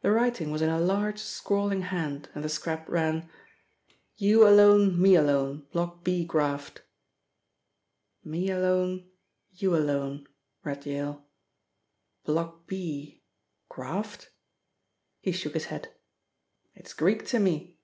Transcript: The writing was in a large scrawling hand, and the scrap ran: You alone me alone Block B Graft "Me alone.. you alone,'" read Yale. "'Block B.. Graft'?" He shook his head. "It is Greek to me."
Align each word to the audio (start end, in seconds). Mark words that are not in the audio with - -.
The 0.00 0.10
writing 0.10 0.50
was 0.50 0.62
in 0.62 0.70
a 0.70 0.80
large 0.80 1.18
scrawling 1.18 1.82
hand, 1.82 2.30
and 2.34 2.42
the 2.42 2.48
scrap 2.48 2.88
ran: 2.88 3.28
You 4.16 4.48
alone 4.48 4.98
me 4.98 5.14
alone 5.14 5.66
Block 5.72 6.02
B 6.02 6.24
Graft 6.24 6.80
"Me 8.24 8.48
alone.. 8.48 9.10
you 9.52 9.76
alone,'" 9.76 10.26
read 10.64 10.86
Yale. 10.86 11.26
"'Block 12.24 12.66
B.. 12.66 13.20
Graft'?" 13.68 14.30
He 15.20 15.32
shook 15.32 15.52
his 15.52 15.66
head. 15.66 15.92
"It 16.74 16.86
is 16.86 16.94
Greek 16.94 17.26
to 17.26 17.38
me." 17.38 17.76